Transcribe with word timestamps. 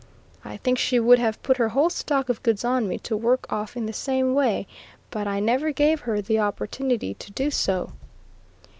I 0.43 0.57
think 0.57 0.79
she 0.79 0.99
would 0.99 1.19
have 1.19 1.43
put 1.43 1.57
her 1.57 1.69
whole 1.69 1.91
stock 1.91 2.27
of 2.27 2.41
goods 2.41 2.65
on 2.65 2.87
me 2.87 2.97
to 3.05 3.15
work 3.15 3.45
off 3.53 3.77
in 3.77 3.85
the 3.85 3.93
same 3.93 4.33
way; 4.33 4.65
but 5.11 5.27
I 5.27 5.39
never 5.39 5.71
gave 5.71 5.99
her 5.99 6.21
the 6.23 6.39
opportunity 6.39 7.13
to 7.13 7.31
do 7.31 7.51
so. 7.51 7.91